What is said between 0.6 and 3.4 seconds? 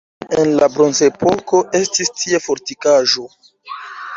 bronzepoko estis tie fortikaĵo.